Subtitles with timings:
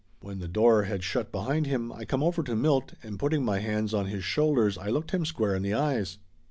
[0.19, 3.59] When the door had shut behind him I come over to Milt, and putting my
[3.59, 6.17] hands on his shoulders I looked him square in the eyes.